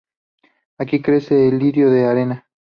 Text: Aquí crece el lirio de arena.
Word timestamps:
Aquí 0.79 0.99
crece 0.99 1.47
el 1.47 1.59
lirio 1.59 1.91
de 1.91 2.07
arena. 2.07 2.47